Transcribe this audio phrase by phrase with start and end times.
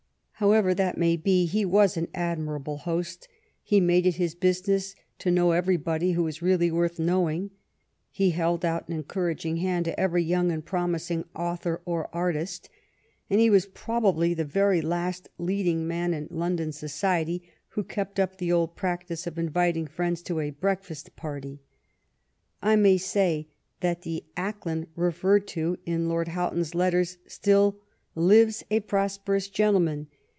[0.45, 3.27] However that may be, he was an admirable host;
[3.61, 7.51] he made it his business to know everybody who was really worth knowing;
[8.09, 12.69] he held out an en couraging hand to every young and promising author or artist,
[13.29, 17.43] and he was probably the very last leading man in London society
[17.73, 21.59] who kept up the old practice of inviting friends to a break fast party.
[22.63, 23.49] I may say
[23.81, 27.79] that the" Acland" referred to in Lord Houghton's letter still"
[28.15, 30.07] lives, a pros perous gentleman."